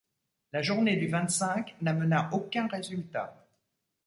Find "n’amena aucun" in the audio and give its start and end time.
1.79-2.65